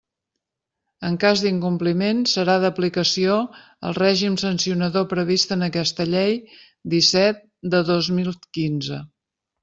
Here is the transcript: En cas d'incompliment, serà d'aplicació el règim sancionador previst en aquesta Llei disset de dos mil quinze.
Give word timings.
En 1.07 1.17
cas 1.23 1.41
d'incompliment, 1.47 2.21
serà 2.31 2.53
d'aplicació 2.63 3.35
el 3.89 3.93
règim 3.97 4.37
sancionador 4.43 5.05
previst 5.11 5.53
en 5.57 5.65
aquesta 5.67 6.07
Llei 6.13 6.33
disset 6.95 7.43
de 7.75 7.83
dos 7.91 8.09
mil 8.21 8.33
quinze. 8.59 8.99